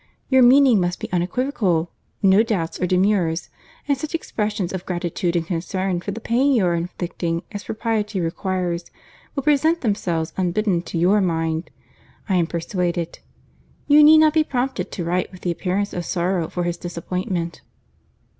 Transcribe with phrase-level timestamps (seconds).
[0.29, 1.91] Your meaning must be unequivocal;
[2.23, 3.51] no doubts or demurs:
[3.87, 8.19] and such expressions of gratitude and concern for the pain you are inflicting as propriety
[8.19, 8.89] requires,
[9.35, 11.69] will present themselves unbidden to your mind,
[12.27, 13.19] I am persuaded.
[13.85, 17.61] You need not be prompted to write with the appearance of sorrow for his disappointment."